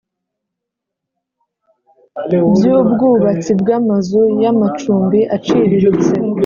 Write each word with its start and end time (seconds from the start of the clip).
By 2.25 2.67
Ubwubatsi 2.81 3.51
Bw 3.61 3.67
Amazu 3.79 4.21
Y 4.43 4.45
Amacumbi 4.51 5.19
Aciriritse 5.35 6.13